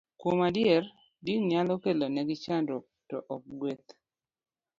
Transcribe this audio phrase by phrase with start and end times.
[0.19, 0.83] Kuom adier,
[1.23, 3.89] din nyalo kelonegi chandruok, to ok gweth